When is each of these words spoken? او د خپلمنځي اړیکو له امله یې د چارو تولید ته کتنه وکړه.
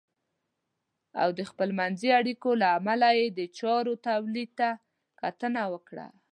او 1.21 1.29
د 1.37 1.39
خپلمنځي 1.49 2.09
اړیکو 2.19 2.49
له 2.61 2.67
امله 2.77 3.09
یې 3.19 3.27
د 3.37 3.39
چارو 3.59 3.93
تولید 4.07 4.49
ته 4.59 4.69
کتنه 5.21 5.63
وکړه. 5.73 6.07